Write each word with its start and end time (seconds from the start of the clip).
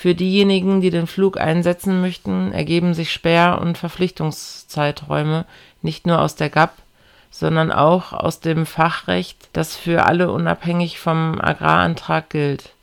Für 0.00 0.14
diejenigen, 0.14 0.80
die 0.80 0.90
den 0.90 1.08
Flug 1.08 1.40
einsetzen 1.40 2.00
möchten, 2.00 2.52
ergeben 2.52 2.94
sich 2.94 3.12
Sperr- 3.12 3.60
und 3.60 3.76
Verpflichtungszeiträume 3.76 5.44
nicht 5.82 6.06
nur 6.06 6.22
aus 6.22 6.36
der 6.36 6.50
GAP, 6.50 6.72
sondern 7.32 7.72
auch 7.72 8.12
aus 8.12 8.38
dem 8.38 8.64
Fachrecht, 8.64 9.48
das 9.52 9.74
für 9.74 10.06
alle 10.06 10.30
unabhängig 10.30 11.00
vom 11.00 11.40
Agrarantrag 11.40 12.30
gilt. 12.30 12.74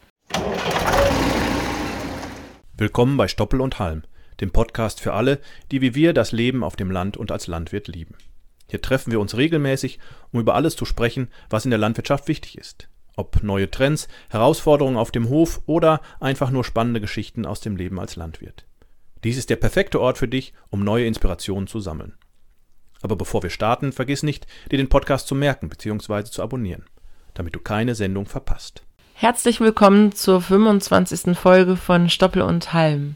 Willkommen 2.76 3.16
bei 3.16 3.30
Stoppel 3.30 3.62
und 3.62 3.80
Halm, 3.80 4.04
dem 4.42 4.52
Podcast 4.52 5.00
für 5.00 5.14
alle, 5.14 5.40
die 5.72 5.80
wie 5.80 5.96
wir 5.96 6.12
das 6.12 6.34
Leben 6.34 6.66
auf 6.66 6.76
dem 6.76 6.92
Land 6.92 7.16
und 7.16 7.32
als 7.32 7.48
Landwirt 7.48 7.88
lieben. 7.88 8.16
Hier 8.68 8.82
treffen 8.82 9.14
wir 9.14 9.22
uns 9.22 9.38
regelmäßig, 9.38 10.00
um 10.34 10.42
über 10.42 10.54
alles 10.54 10.76
zu 10.76 10.84
sprechen, 10.84 11.30
was 11.50 11.64
in 11.64 11.72
der 11.72 11.80
Landwirtschaft 11.80 12.28
wichtig 12.28 12.58
ist. 12.58 12.90
Ob 13.18 13.44
neue 13.44 13.72
Trends, 13.72 14.08
Herausforderungen 14.30 14.98
auf 14.98 15.12
dem 15.12 15.30
Hof 15.30 15.62
oder 15.66 16.02
einfach 16.20 16.52
nur 16.52 16.64
spannende 16.64 17.00
Geschichten 17.00 17.46
aus 17.46 17.62
dem 17.62 17.78
Leben 17.78 18.00
als 18.00 18.16
Landwirt. 18.16 18.66
Dies 19.24 19.38
ist 19.38 19.50
der 19.50 19.56
perfekte 19.56 20.02
Ort 20.02 20.18
für 20.18 20.28
dich, 20.28 20.54
um 20.70 20.84
neue 20.84 21.06
Inspirationen 21.06 21.68
zu 21.68 21.80
sammeln. 21.80 22.14
Aber 23.02 23.16
bevor 23.16 23.42
wir 23.44 23.50
starten, 23.50 23.92
vergiss 23.92 24.24
nicht, 24.24 24.48
dir 24.72 24.78
den 24.78 24.90
Podcast 24.90 25.28
zu 25.28 25.36
merken 25.36 25.70
bzw. 25.70 26.26
zu 26.26 26.44
abonnieren, 26.44 26.86
damit 27.34 27.56
du 27.56 27.60
keine 27.60 27.96
Sendung 27.96 28.26
verpasst. 28.26 28.84
Herzlich 29.14 29.62
willkommen 29.62 30.12
zur 30.12 30.42
25. 30.42 31.38
Folge 31.38 31.78
von 31.78 32.10
Stoppel 32.10 32.42
und 32.42 32.74
Halm. 32.74 33.16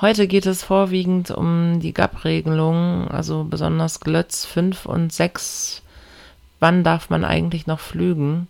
Heute 0.00 0.28
geht 0.28 0.46
es 0.46 0.62
vorwiegend 0.62 1.30
um 1.30 1.80
die 1.80 1.92
GAP-Regelung, 1.92 3.08
also 3.08 3.44
besonders 3.44 4.00
Glötz 4.00 4.46
5 4.46 4.86
und 4.86 5.12
6. 5.12 5.82
Wann 6.60 6.84
darf 6.84 7.10
man 7.10 7.24
eigentlich 7.24 7.66
noch 7.66 7.80
flügen? 7.80 8.48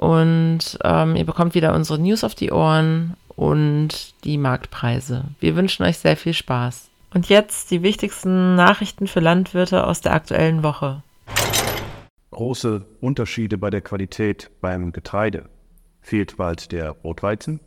Und 0.00 0.78
ähm, 0.82 1.14
ihr 1.14 1.26
bekommt 1.26 1.54
wieder 1.54 1.74
unsere 1.74 1.98
News 1.98 2.24
auf 2.24 2.34
die 2.34 2.52
Ohren 2.52 3.18
und 3.36 4.14
die 4.24 4.38
Marktpreise. 4.38 5.24
Wir 5.40 5.56
wünschen 5.56 5.82
euch 5.82 5.98
sehr 5.98 6.16
viel 6.16 6.32
Spaß. 6.32 6.88
Und 7.12 7.28
jetzt 7.28 7.70
die 7.70 7.82
wichtigsten 7.82 8.54
Nachrichten 8.54 9.08
für 9.08 9.20
Landwirte 9.20 9.86
aus 9.86 10.00
der 10.00 10.14
aktuellen 10.14 10.62
Woche. 10.62 11.02
Große 12.30 12.86
Unterschiede 13.02 13.58
bei 13.58 13.68
der 13.68 13.82
Qualität 13.82 14.50
beim 14.62 14.92
Getreide. 14.92 15.50
Fehlt 16.00 16.38
bald 16.38 16.72
der 16.72 16.92
Rotweizen? 16.92 17.60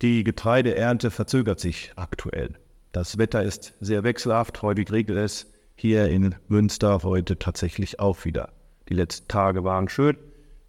Die 0.00 0.24
Getreideernte 0.24 1.10
verzögert 1.10 1.60
sich 1.60 1.92
aktuell. 1.96 2.54
Das 2.92 3.18
Wetter 3.18 3.42
ist 3.42 3.74
sehr 3.80 4.02
wechselhaft, 4.02 4.62
häufig 4.62 4.90
regelt 4.90 5.18
es 5.18 5.52
hier 5.74 6.08
in 6.08 6.36
Münster 6.48 7.00
heute 7.02 7.38
tatsächlich 7.38 8.00
auch 8.00 8.24
wieder. 8.24 8.48
Die 8.88 8.94
letzten 8.94 9.28
Tage 9.28 9.62
waren 9.62 9.90
schön, 9.90 10.16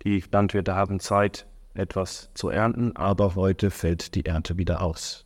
die 0.04 0.24
Landwirte 0.32 0.76
haben 0.76 1.00
Zeit, 1.00 1.46
etwas 1.74 2.30
zu 2.34 2.50
ernten, 2.50 2.96
aber 2.96 3.36
heute 3.36 3.72
fällt 3.72 4.16
die 4.16 4.26
Ernte 4.26 4.58
wieder 4.58 4.82
aus. 4.82 5.26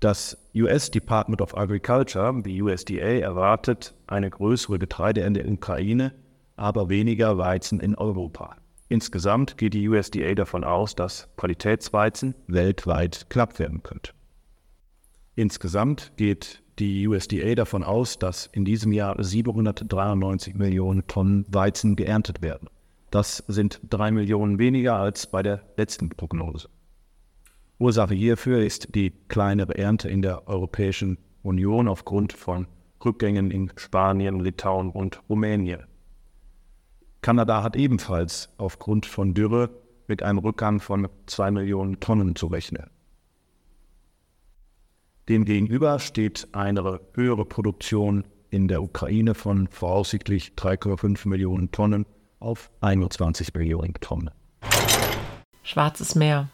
Das 0.00 0.38
US 0.54 0.90
Department 0.90 1.42
of 1.42 1.56
Agriculture, 1.56 2.42
die 2.42 2.62
USDA, 2.62 3.20
erwartet 3.20 3.94
eine 4.06 4.30
größere 4.30 4.78
Getreideernte 4.78 5.40
in 5.40 5.46
der 5.46 5.52
Ukraine, 5.54 6.14
aber 6.56 6.88
weniger 6.88 7.38
Weizen 7.38 7.80
in 7.80 7.96
Europa. 7.96 8.56
Insgesamt 8.88 9.58
geht 9.58 9.74
die 9.74 9.88
USDA 9.88 10.34
davon 10.34 10.64
aus, 10.64 10.94
dass 10.94 11.28
Qualitätsweizen 11.36 12.34
weltweit 12.46 13.28
knapp 13.28 13.58
werden 13.58 13.82
könnte. 13.82 14.12
Insgesamt 15.34 16.12
geht 16.16 16.62
die 16.78 17.06
USDA 17.06 17.54
davon 17.54 17.82
aus, 17.82 18.18
dass 18.18 18.46
in 18.46 18.64
diesem 18.64 18.92
Jahr 18.92 19.22
793 19.22 20.54
Millionen 20.54 21.06
Tonnen 21.06 21.44
Weizen 21.48 21.96
geerntet 21.96 22.40
werden. 22.40 22.68
Das 23.10 23.38
sind 23.48 23.80
drei 23.88 24.10
Millionen 24.10 24.58
weniger 24.58 24.96
als 24.96 25.26
bei 25.26 25.42
der 25.42 25.62
letzten 25.76 26.10
Prognose. 26.10 26.68
Ursache 27.78 28.14
hierfür 28.14 28.58
ist 28.64 28.94
die 28.94 29.12
kleinere 29.28 29.76
Ernte 29.78 30.08
in 30.08 30.20
der 30.20 30.48
Europäischen 30.48 31.18
Union 31.42 31.88
aufgrund 31.88 32.32
von 32.32 32.66
Rückgängen 33.04 33.50
in 33.50 33.72
Spanien, 33.76 34.40
Litauen 34.40 34.90
und 34.90 35.22
Rumänien. 35.28 35.84
Kanada 37.22 37.62
hat 37.62 37.76
ebenfalls 37.76 38.50
aufgrund 38.58 39.06
von 39.06 39.34
Dürre 39.34 39.70
mit 40.06 40.22
einem 40.22 40.38
Rückgang 40.38 40.80
von 40.80 41.08
zwei 41.26 41.50
Millionen 41.50 42.00
Tonnen 42.00 42.34
zu 42.36 42.46
rechnen. 42.48 42.90
Demgegenüber 45.28 45.98
steht 45.98 46.48
eine 46.52 47.00
höhere 47.12 47.44
Produktion 47.44 48.24
in 48.50 48.66
der 48.66 48.82
Ukraine 48.82 49.34
von 49.34 49.68
voraussichtlich 49.68 50.52
3,5 50.56 51.28
Millionen 51.28 51.70
Tonnen 51.70 52.06
auf 52.40 52.70
21 52.80 53.54
Millionen 53.54 53.94
Tonnen. 53.94 54.30
Schwarzes 55.62 56.14
Meer. 56.14 56.48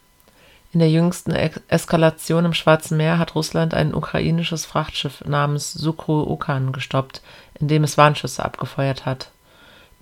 In 0.73 0.81
der 0.81 0.91
jüngsten 0.91 1.31
Eskalation 1.31 2.45
im 2.45 2.53
Schwarzen 2.53 2.97
Meer 2.97 3.19
hat 3.19 3.37
Russland 3.37 3.75
ein 3.75 3.95
ukrainisches 3.95 4.65
Frachtschiff 4.65 5.25
namens 5.25 5.73
Sukro 5.73 6.29
Ukan 6.29 6.73
gestoppt, 6.73 7.23
in 7.61 7.69
dem 7.69 7.85
es 7.85 7.97
Warnschüsse 7.97 8.45
abgefeuert 8.45 9.07
hat. 9.07 9.31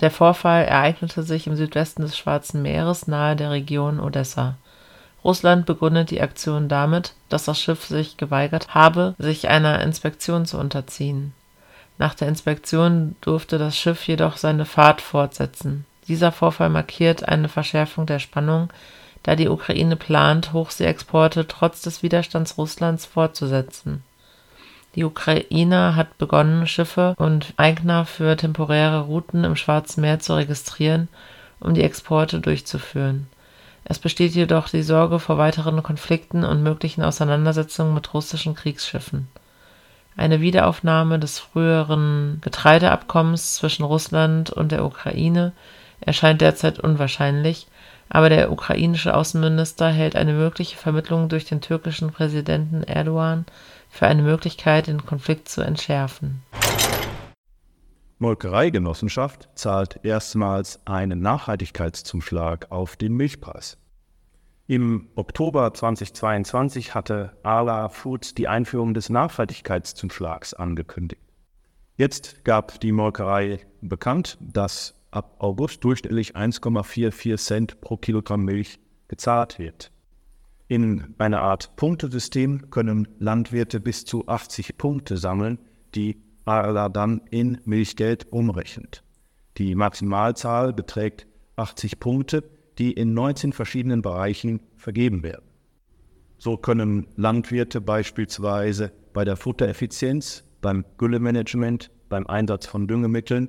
Der 0.01 0.11
Vorfall 0.11 0.65
ereignete 0.65 1.23
sich 1.23 1.47
im 1.47 1.57
Südwesten 1.57 2.03
des 2.03 2.17
Schwarzen 2.17 2.63
Meeres 2.63 3.07
nahe 3.07 3.37
der 3.37 3.51
Region 3.51 4.01
Odessa. 4.01 4.57
Russland 5.23 5.67
begründet 5.67 6.11
die 6.11 6.23
Aktion 6.23 6.69
damit, 6.69 7.13
dass 7.29 7.45
das 7.45 7.61
Schiff 7.61 7.85
sich 7.85 8.17
geweigert 8.17 8.75
habe, 8.75 9.15
sich 9.19 9.49
einer 9.49 9.83
Inspektion 9.83 10.47
zu 10.47 10.59
unterziehen. 10.59 11.35
Nach 11.99 12.15
der 12.15 12.29
Inspektion 12.29 13.17
durfte 13.21 13.59
das 13.59 13.77
Schiff 13.77 14.07
jedoch 14.07 14.37
seine 14.37 14.65
Fahrt 14.65 15.01
fortsetzen. 15.01 15.85
Dieser 16.09 16.33
Vorfall 16.33 16.69
markiert 16.69 17.29
eine 17.29 17.49
Verschärfung 17.49 18.07
der 18.07 18.19
Spannung 18.19 18.71
da 19.23 19.37
die 19.37 19.49
Ukraine 19.49 19.97
plant, 19.97 20.53
Hochseeexporte 20.53 21.47
trotz 21.47 21.83
des 21.83 22.03
Widerstands 22.03 22.59
Russlands 22.59 23.07
fortzusetzen. 23.07 24.03
Die 24.95 25.05
Ukraine 25.05 25.97
hat 25.97 26.19
begonnen, 26.19 26.67
Schiffe 26.67 27.15
und 27.17 27.55
Eigner 27.57 28.05
für 28.05 28.37
temporäre 28.37 29.03
Routen 29.03 29.45
im 29.45 29.57
Schwarzen 29.57 30.03
Meer 30.03 30.19
zu 30.19 30.35
registrieren, 30.35 31.09
um 31.61 31.73
die 31.75 31.83
Exporte 31.83 32.41
durchzuführen. 32.41 33.29
Es 33.85 33.99
besteht 33.99 34.35
jedoch 34.35 34.69
die 34.69 34.83
Sorge 34.83 35.19
vor 35.19 35.39
weiteren 35.39 35.83
Konflikten 35.83 36.45
und 36.45 36.63
möglichen 36.63 37.03
Auseinandersetzungen 37.03 37.95
mit 37.95 38.13
russischen 38.13 38.55
Kriegsschiffen. 38.55 39.29
Eine 40.17 40.41
Wiederaufnahme 40.41 41.19
des 41.19 41.39
früheren 41.39 42.39
Getreideabkommens 42.43 43.55
zwischen 43.55 43.85
Russland 43.85 44.51
und 44.51 44.73
der 44.73 44.85
Ukraine 44.85 45.53
erscheint 46.01 46.41
derzeit 46.41 46.79
unwahrscheinlich, 46.79 47.67
aber 48.09 48.29
der 48.29 48.53
ukrainische 48.53 49.15
Außenminister 49.15 49.89
hält 49.89 50.17
eine 50.17 50.35
mögliche 50.35 50.77
Vermittlung 50.77 51.31
durch 51.31 51.47
den 51.47 51.63
türkischen 51.63 52.13
Präsidenten 52.13 52.83
Erdogan 52.83 53.47
für 53.89 54.07
eine 54.07 54.23
Möglichkeit, 54.23 54.87
den 54.87 55.07
Konflikt 55.07 55.49
zu 55.49 55.63
entschärfen. 55.63 56.43
Molkereigenossenschaft 58.19 59.49
zahlt 59.55 60.01
erstmals 60.05 60.81
einen 60.85 61.21
Nachhaltigkeitszuschlag 61.21 62.71
auf 62.71 62.97
den 62.97 63.15
Milchpreis. 63.15 63.79
Im 64.69 65.09
Oktober 65.17 65.75
2022 65.75 66.95
hatte 66.95 67.37
Arla 67.43 67.89
Foods 67.89 68.35
die 68.35 68.47
Einführung 68.47 68.95
des 68.95 69.11
Nachhaltigkeitszuschlags 69.11 70.55
angekündigt. 70.55 71.21
Jetzt 71.97 72.45
gab 72.45 72.81
die 72.81 72.93
Molkerei 72.93 73.67
bekannt, 73.81 74.39
dass 74.41 74.95
ab 75.11 75.37
August 75.41 75.83
durchschnittlich 75.85 76.37
1,44 76.37 77.37
Cent 77.37 77.81
pro 77.81 77.97
Kilogramm 77.97 78.45
Milch 78.45 78.79
gezahlt 79.09 79.59
wird. 79.59 79.91
In 80.69 81.15
einer 81.19 81.43
Art 81.43 81.77
Punktesystem 81.77 82.71
können 82.71 83.09
Landwirte 83.19 83.81
bis 83.81 84.05
zu 84.05 84.27
80 84.27 84.79
Punkte 84.79 85.17
sammeln, 85.17 85.59
die 85.95 86.23
ARLA 86.45 86.89
dann 86.89 87.21
in 87.31 87.61
Milchgeld 87.65 88.33
umrechnet. 88.33 89.03
Die 89.59 89.75
Maximalzahl 89.75 90.73
beträgt 90.73 91.27
80 91.57 92.01
Punkte, 92.01 92.43
die 92.79 92.93
in 92.93 93.15
19 93.15 93.53
verschiedenen 93.53 94.03
Bereichen 94.03 94.61
vergeben 94.77 95.23
werden. 95.23 95.45
So 96.39 96.57
können 96.57 97.07
Landwirte 97.17 97.81
beispielsweise 97.81 98.93
bei 99.13 99.25
der 99.25 99.37
Futtereffizienz, 99.37 100.45
beim 100.61 100.85
Güllemanagement, 100.99 101.91
beim 102.09 102.27
Einsatz 102.27 102.67
von 102.67 102.89
Düngemitteln 102.89 103.49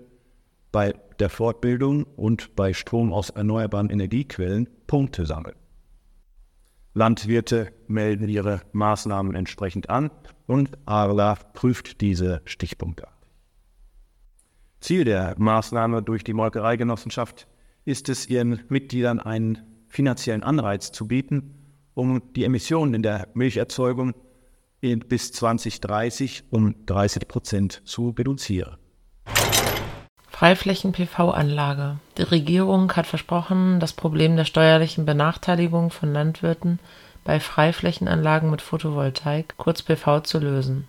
bei 0.74 0.96
der 1.20 1.30
Fortbildung 1.30 2.04
und 2.04 2.56
bei 2.58 2.74
Strom 2.74 3.14
aus 3.14 3.30
erneuerbaren 3.30 3.90
Energiequellen 3.90 4.68
Punkte 4.88 5.26
sammeln. 5.26 5.56
Landwirte 6.96 7.72
melden 7.88 8.28
ihre 8.28 8.62
Maßnahmen 8.72 9.36
entsprechend 9.36 9.90
an 9.90 10.12
und 10.48 10.72
ARLA 10.86 11.36
prüft 11.54 12.02
diese 12.02 12.42
Stichpunkte. 12.46 13.08
Ziel 14.80 15.06
der 15.06 15.36
Maßnahme 15.38 16.04
durch 16.04 16.24
die 16.24 16.34
Molkereigenossenschaft 16.34 17.48
ist 17.86 18.10
es, 18.10 18.30
ihren 18.30 18.62
Mitgliedern 18.70 19.20
einen 19.20 19.60
finanziellen 19.88 20.44
Anreiz 20.44 20.92
zu 20.92 21.08
bieten, 21.08 21.54
um 21.94 22.34
die 22.34 22.44
Emissionen 22.44 22.94
in 22.94 23.04
der 23.04 23.28
Milcherzeugung 23.34 24.14
bis 24.82 25.32
2030 25.32 26.44
um 26.50 26.86
30 26.86 27.28
Prozent 27.28 27.82
zu 27.86 28.10
reduzieren. 28.10 28.78
Freiflächen-PV-Anlage. 30.28 32.00
Die 32.18 32.24
Regierung 32.24 32.92
hat 32.94 33.08
versprochen, 33.08 33.80
das 33.80 33.94
Problem 33.94 34.36
der 34.36 34.46
steuerlichen 34.46 35.06
Benachteiligung 35.06 35.90
von 35.90 36.12
Landwirten 36.12 36.80
bei 37.24 37.40
Freiflächenanlagen 37.40 38.50
mit 38.52 38.62
Photovoltaik, 38.62 39.54
kurz 39.58 39.84
PV, 39.84 40.22
zu 40.22 40.40
lösen. 40.40 40.88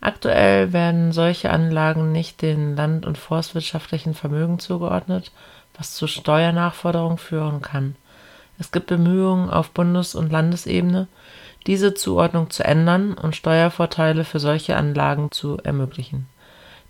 Aktuell 0.00 0.72
werden 0.72 1.12
solche 1.12 1.50
Anlagen 1.50 2.10
nicht 2.10 2.42
den 2.42 2.74
land- 2.74 3.06
und 3.06 3.18
forstwirtschaftlichen 3.18 4.14
Vermögen 4.14 4.58
zugeordnet, 4.58 5.30
was 5.82 5.94
zu 5.94 6.06
Steuernachforderungen 6.06 7.18
führen 7.18 7.60
kann. 7.60 7.96
Es 8.60 8.70
gibt 8.70 8.86
Bemühungen 8.86 9.50
auf 9.50 9.70
Bundes- 9.70 10.14
und 10.14 10.30
Landesebene, 10.30 11.08
diese 11.66 11.94
Zuordnung 11.94 12.50
zu 12.50 12.64
ändern 12.64 13.14
und 13.14 13.34
Steuervorteile 13.34 14.22
für 14.22 14.38
solche 14.38 14.76
Anlagen 14.76 15.32
zu 15.32 15.58
ermöglichen 15.64 16.28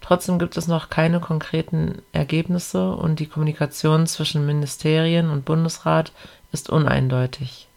Trotzdem 0.03 0.39
gibt 0.39 0.56
es 0.59 0.69
noch 0.69 0.91
keine 0.91 1.21
konkreten 1.21 2.03
Ergebnisse 2.12 2.93
und 2.93 3.21
die 3.21 3.29
Kommunikation 3.29 4.06
zwischen 4.06 4.44
Ministerien 4.44 5.31
und 5.31 5.47
Bundesrat 5.47 6.12
ist 6.50 6.69
uneindeutig. 6.69 7.69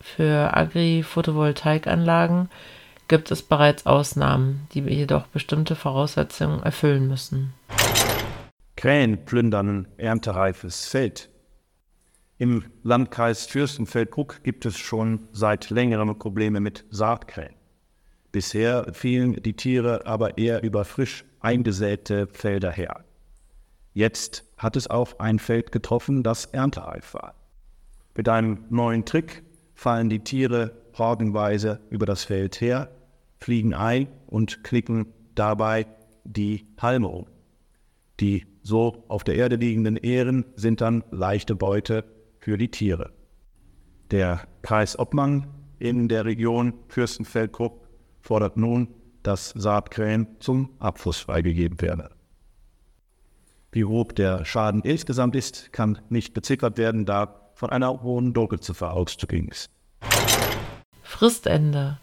Für 0.00 0.54
Agri-Photovoltaikanlagen 0.54 2.50
gibt 3.06 3.30
es 3.30 3.42
bereits 3.42 3.86
Ausnahmen, 3.86 4.66
die 4.74 4.80
jedoch 4.80 5.28
bestimmte 5.28 5.76
Voraussetzungen 5.76 6.62
erfüllen 6.62 7.08
müssen. 7.08 7.54
Krähen 8.76 9.24
plündern 9.24 9.88
erntereifes 9.96 10.86
Feld. 10.86 11.30
Im 12.38 12.64
Landkreis 12.82 13.46
Fürstenfeldbruck 13.46 14.42
gibt 14.42 14.66
es 14.66 14.76
schon 14.76 15.28
seit 15.32 15.70
längerem 15.70 16.18
Probleme 16.18 16.60
mit 16.60 16.84
Saatkrähen. 16.90 17.54
Bisher 18.32 18.92
fielen 18.94 19.40
die 19.42 19.54
Tiere 19.54 20.06
aber 20.06 20.38
eher 20.38 20.62
über 20.62 20.84
frisch 20.84 21.24
eingesäte 21.40 22.26
Felder 22.32 22.72
her. 22.72 23.04
Jetzt 23.94 24.44
hat 24.56 24.76
es 24.76 24.86
auf 24.86 25.20
ein 25.20 25.38
Feld 25.38 25.70
getroffen, 25.70 26.22
das 26.22 26.46
erntereif 26.46 27.14
war. 27.14 27.34
Mit 28.16 28.28
einem 28.28 28.64
neuen 28.70 29.04
Trick 29.04 29.42
fallen 29.74 30.08
die 30.08 30.20
Tiere 30.20 30.72
hordenweise 30.96 31.80
über 31.90 32.06
das 32.06 32.24
Feld 32.24 32.60
her, 32.60 32.90
fliegen 33.38 33.74
ein 33.74 34.08
und 34.26 34.64
knicken 34.64 35.12
dabei 35.34 35.86
die 36.24 36.66
Halme 36.80 37.08
um. 37.08 37.26
Die 38.20 38.46
so 38.62 39.04
auf 39.08 39.24
der 39.24 39.36
Erde 39.36 39.56
liegenden 39.56 39.96
Ähren 39.96 40.44
sind 40.56 40.80
dann 40.80 41.04
leichte 41.10 41.54
Beute 41.54 42.04
für 42.38 42.58
die 42.58 42.70
Tiere. 42.70 43.12
Der 44.10 44.46
Kreis 44.62 44.98
Obmann 44.98 45.46
in 45.78 46.08
der 46.08 46.24
Region 46.24 46.74
Fürstenfeldkrupp 46.88 47.88
fordert 48.20 48.56
nun 48.56 48.88
dass 49.22 49.50
Saatkrähen 49.50 50.26
zum 50.40 50.70
Abfluss 50.78 51.18
freigegeben 51.18 51.80
werden. 51.80 52.08
Wie 53.70 53.84
hoch 53.84 54.12
der 54.12 54.44
Schaden 54.44 54.82
insgesamt 54.82 55.34
ist, 55.34 55.72
kann 55.72 55.98
nicht 56.08 56.34
beziffert 56.34 56.76
werden, 56.76 57.06
da 57.06 57.50
von 57.54 57.70
einer 57.70 58.02
hohen 58.02 58.34
Dunkelziffer 58.34 58.92
auszugehen 58.92 59.48
ist. 59.48 59.70
Fristende. 61.02 61.98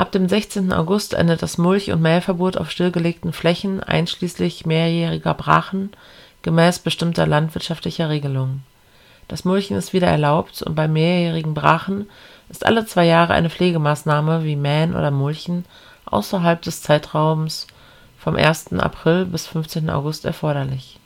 Ab 0.00 0.12
dem 0.12 0.30
16. 0.30 0.72
August 0.72 1.12
endet 1.12 1.42
das 1.42 1.58
Mulch- 1.58 1.92
und 1.92 2.00
Mähverbot 2.00 2.56
auf 2.56 2.70
stillgelegten 2.70 3.34
Flächen 3.34 3.82
einschließlich 3.82 4.64
mehrjähriger 4.64 5.34
Brachen 5.34 5.90
gemäß 6.40 6.78
bestimmter 6.78 7.26
landwirtschaftlicher 7.26 8.08
Regelungen. 8.08 8.64
Das 9.28 9.44
Mulchen 9.44 9.76
ist 9.76 9.92
wieder 9.92 10.06
erlaubt 10.06 10.62
und 10.62 10.74
bei 10.74 10.88
mehrjährigen 10.88 11.52
Brachen 11.52 12.08
ist 12.48 12.64
alle 12.64 12.86
zwei 12.86 13.04
Jahre 13.04 13.34
eine 13.34 13.50
Pflegemaßnahme 13.50 14.42
wie 14.42 14.56
Mähen 14.56 14.96
oder 14.96 15.10
Mulchen 15.10 15.66
außerhalb 16.06 16.62
des 16.62 16.80
Zeitraums 16.80 17.66
vom 18.16 18.36
1. 18.36 18.72
April 18.78 19.26
bis 19.26 19.46
15. 19.48 19.90
August 19.90 20.24
erforderlich. 20.24 20.98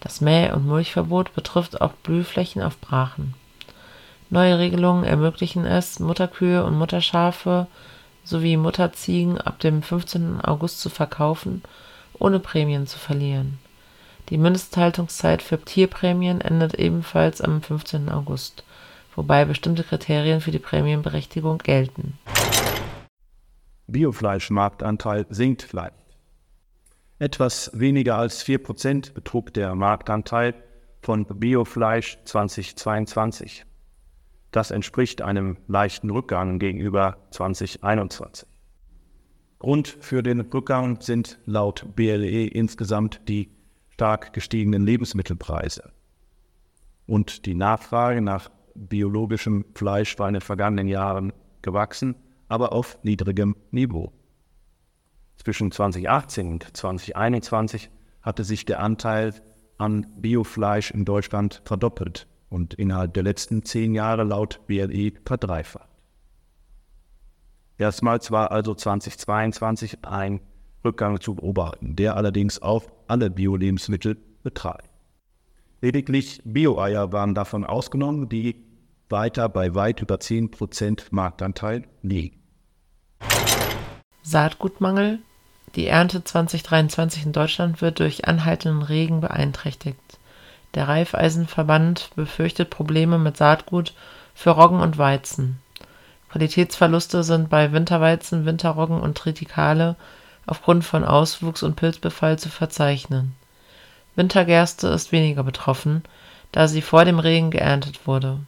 Das 0.00 0.22
Mäh- 0.22 0.54
und 0.54 0.66
Mulchverbot 0.66 1.34
betrifft 1.34 1.82
auch 1.82 1.92
Blühflächen 2.02 2.62
auf 2.62 2.78
Brachen. 2.78 3.34
Neue 4.30 4.58
Regelungen 4.58 5.04
ermöglichen 5.04 5.66
es, 5.66 6.00
Mutterkühe 6.00 6.64
und 6.64 6.78
Mutterschafe 6.78 7.66
sowie 8.24 8.56
Mutterziegen 8.56 9.38
ab 9.38 9.58
dem 9.60 9.82
15. 9.82 10.40
August 10.40 10.80
zu 10.80 10.90
verkaufen, 10.90 11.62
ohne 12.18 12.38
Prämien 12.38 12.86
zu 12.86 12.98
verlieren. 12.98 13.58
Die 14.28 14.38
Mindesthaltungszeit 14.38 15.42
für 15.42 15.60
Tierprämien 15.60 16.40
endet 16.40 16.74
ebenfalls 16.74 17.40
am 17.40 17.62
15. 17.62 18.08
August, 18.08 18.64
wobei 19.16 19.44
bestimmte 19.44 19.84
Kriterien 19.84 20.40
für 20.40 20.52
die 20.52 20.58
Prämienberechtigung 20.58 21.58
gelten 21.58 22.18
Biofleischmarktanteil 23.92 25.26
sinkt 25.28 25.72
leicht. 25.72 25.94
Etwas 27.18 27.70
weniger 27.74 28.16
als 28.16 28.44
4% 28.44 29.12
betrug 29.12 29.52
der 29.52 29.74
Marktanteil 29.74 30.54
von 31.02 31.26
Biofleisch 31.26 32.18
2022. 32.24 33.64
Das 34.52 34.70
entspricht 34.70 35.22
einem 35.22 35.56
leichten 35.66 36.10
Rückgang 36.10 36.58
gegenüber 36.58 37.16
2021. 37.30 38.46
Grund 39.58 39.88
für 39.88 40.22
den 40.22 40.40
Rückgang 40.40 41.00
sind 41.00 41.38
laut 41.46 41.96
BLE 41.96 42.46
insgesamt 42.46 43.22
die 43.28 43.50
stark 43.88 44.32
gestiegenen 44.32 44.84
Lebensmittelpreise. 44.84 45.92
Und 47.06 47.46
die 47.46 47.54
Nachfrage 47.54 48.20
nach 48.20 48.50
biologischem 48.74 49.64
Fleisch 49.74 50.18
war 50.18 50.28
in 50.28 50.34
den 50.34 50.40
vergangenen 50.40 50.88
Jahren 50.88 51.32
gewachsen 51.62 52.14
aber 52.52 52.72
auf 52.72 52.98
niedrigem 53.02 53.56
Niveau. 53.70 54.12
Zwischen 55.36 55.72
2018 55.72 56.52
und 56.52 56.76
2021 56.76 57.90
hatte 58.20 58.44
sich 58.44 58.66
der 58.66 58.80
Anteil 58.80 59.32
an 59.78 60.06
Biofleisch 60.18 60.90
in 60.90 61.06
Deutschland 61.06 61.62
verdoppelt 61.64 62.28
und 62.52 62.74
innerhalb 62.74 63.14
der 63.14 63.22
letzten 63.22 63.64
zehn 63.64 63.94
Jahre 63.94 64.24
laut 64.24 64.60
BLE 64.66 65.12
verdreifacht. 65.24 65.88
Erstmals 67.78 68.30
war 68.30 68.52
also 68.52 68.74
2022 68.74 70.04
ein 70.04 70.40
Rückgang 70.84 71.20
zu 71.20 71.34
beobachten, 71.34 71.96
der 71.96 72.16
allerdings 72.16 72.60
auf 72.60 72.92
alle 73.08 73.30
Bio-Lebensmittel 73.30 74.18
betraf. 74.42 74.82
Lediglich 75.80 76.42
Bio-Eier 76.44 77.12
waren 77.12 77.34
davon 77.34 77.64
ausgenommen, 77.64 78.28
die 78.28 78.62
weiter 79.08 79.48
bei 79.48 79.74
weit 79.74 80.00
über 80.00 80.16
10% 80.16 81.06
Marktanteil 81.10 81.84
liegen. 82.02 82.40
Saatgutmangel. 84.22 85.20
Die 85.74 85.86
Ernte 85.86 86.22
2023 86.22 87.26
in 87.26 87.32
Deutschland 87.32 87.80
wird 87.80 87.98
durch 87.98 88.26
anhaltenden 88.26 88.82
Regen 88.82 89.22
beeinträchtigt. 89.22 90.18
Der 90.74 90.88
Raiffeisenverband 90.88 92.10
befürchtet 92.16 92.70
Probleme 92.70 93.18
mit 93.18 93.36
Saatgut 93.36 93.92
für 94.34 94.50
Roggen 94.50 94.80
und 94.80 94.98
Weizen. 94.98 95.58
Qualitätsverluste 96.30 97.22
sind 97.24 97.50
bei 97.50 97.72
Winterweizen, 97.72 98.46
Winterroggen 98.46 99.00
und 99.00 99.18
Tritikale 99.18 99.96
aufgrund 100.46 100.84
von 100.84 101.04
Auswuchs 101.04 101.62
und 101.62 101.76
Pilzbefall 101.76 102.38
zu 102.38 102.48
verzeichnen. 102.48 103.34
Wintergerste 104.16 104.88
ist 104.88 105.12
weniger 105.12 105.42
betroffen, 105.42 106.02
da 106.52 106.68
sie 106.68 106.82
vor 106.82 107.04
dem 107.04 107.18
Regen 107.18 107.50
geerntet 107.50 108.06
wurde 108.06 108.38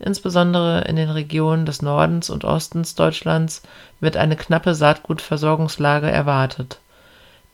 Insbesondere 0.00 0.82
in 0.82 0.96
den 0.96 1.10
Regionen 1.10 1.66
des 1.66 1.80
Nordens 1.80 2.28
und 2.28 2.44
Ostens 2.44 2.94
Deutschlands 2.94 3.62
wird 4.00 4.16
eine 4.16 4.36
knappe 4.36 4.74
Saatgutversorgungslage 4.74 6.10
erwartet. 6.10 6.80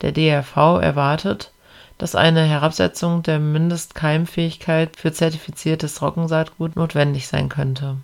Der 0.01 0.11
DRV 0.11 0.81
erwartet, 0.81 1.51
dass 1.97 2.15
eine 2.15 2.43
Herabsetzung 2.43 3.23
der 3.23 3.39
Mindestkeimpfähigkeit 3.39 4.97
für 4.97 5.11
zertifiziertes 5.11 5.95
Trockensaatgut 5.95 6.75
notwendig 6.75 7.27
sein 7.27 7.49
könnte. 7.49 7.97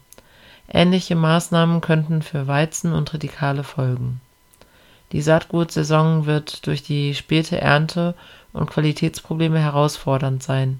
Ähnliche 0.72 1.16
Maßnahmen 1.16 1.82
könnten 1.82 2.22
für 2.22 2.48
Weizen 2.48 2.94
und 2.94 3.08
Tritikale 3.08 3.64
folgen. 3.64 4.22
Die 5.12 5.22
Saatgutsaison 5.22 6.26
wird 6.26 6.68
durch 6.68 6.84
die 6.84 7.16
späte 7.16 7.62
Ernte 7.62 8.14
und 8.54 8.70
Qualitätsprobleme 8.70 9.60
herausfordernd 9.60 10.44
sein 10.44 10.80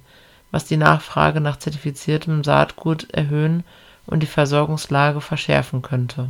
was 0.52 0.66
die 0.66 0.78
Nachfrage 0.78 1.42
nach 1.42 1.58
zertifiziertem 1.58 2.44
Saatgut 2.44 3.10
erhöhen 3.12 3.64
und 4.06 4.24
die 4.24 4.28
Versorgungslage 4.28 5.22
verschärfen 5.22 5.82
könnte. 5.82 6.30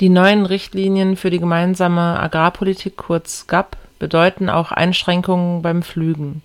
Die 0.00 0.08
neuen 0.08 0.46
Richtlinien 0.46 1.16
für 1.16 1.30
die 1.30 1.38
gemeinsame 1.38 2.20
Agrarpolitik 2.20 2.96
kurz 2.96 3.46
GAP 3.46 3.76
bedeuten 4.00 4.50
auch 4.50 4.72
Einschränkungen 4.72 5.62
beim 5.62 5.84
Pflügen. 5.84 6.42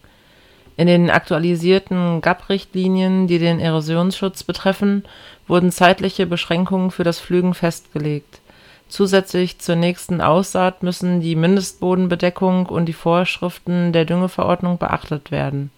In 0.78 0.86
den 0.86 1.10
aktualisierten 1.10 2.22
GAP-Richtlinien, 2.22 3.26
die 3.26 3.40
den 3.40 3.60
Erosionsschutz 3.60 4.44
betreffen, 4.44 5.04
wurden 5.48 5.72
zeitliche 5.72 6.28
Beschränkungen 6.28 6.92
für 6.92 7.04
das 7.04 7.20
Pflügen 7.20 7.56
festgelegt. 7.56 8.42
Zusätzlich 8.88 9.58
zur 9.58 9.78
nächsten 9.78 10.22
Aussaat 10.22 10.84
müssen 10.84 11.20
die 11.20 11.36
Mindestbodenbedeckung 11.36 12.68
und 12.68 12.86
die 12.86 12.94
Vorschriften 12.94 13.92
der 13.94 14.06
Düngeverordnung 14.06 14.78
beachtet 14.78 15.32
werden 15.32 15.72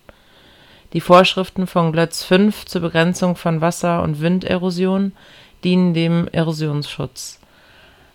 die 0.93 1.01
Vorschriften 1.01 1.67
von 1.67 1.91
Glötz 1.91 2.23
5 2.23 2.65
zur 2.65 2.81
Begrenzung 2.81 3.35
von 3.35 3.61
Wasser 3.61 4.01
und 4.03 4.21
Winderosion 4.21 5.11
dienen 5.63 5.93
dem 5.93 6.27
Erosionsschutz. 6.29 7.39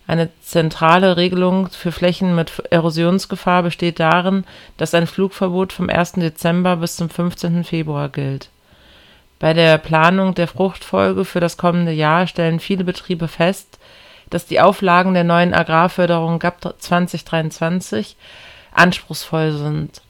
Eine 0.05 0.29
zentrale 0.41 1.15
Regelung 1.15 1.69
für 1.69 1.93
Flächen 1.93 2.35
mit 2.35 2.51
Erosionsgefahr 2.69 3.63
besteht 3.63 3.99
darin, 3.99 4.43
dass 4.77 4.93
ein 4.93 5.07
Flugverbot 5.07 5.71
vom 5.71 5.89
1. 5.89 6.13
Dezember 6.13 6.77
bis 6.77 6.97
zum 6.97 7.09
15. 7.09 7.63
Februar 7.63 8.09
gilt. 8.09 8.49
Bei 9.39 9.53
der 9.53 9.77
Planung 9.77 10.35
der 10.35 10.47
Fruchtfolge 10.47 11.23
für 11.23 11.39
das 11.39 11.57
kommende 11.57 11.93
Jahr 11.93 12.27
stellen 12.27 12.59
viele 12.59 12.83
Betriebe 12.83 13.27
fest, 13.27 13.79
dass 14.29 14.45
die 14.45 14.59
Auflagen 14.59 15.13
der 15.13 15.23
neuen 15.23 15.53
Agrarförderung 15.53 16.39
GAP 16.39 16.75
2023 16.79 18.17
anspruchsvoll 18.73 19.53
sind. 19.53 20.01